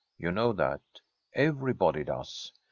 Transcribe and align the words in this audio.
You 0.17 0.31
know 0.31 0.51
that. 0.53 0.81
Everybody 1.35 2.03
does. 2.03 2.51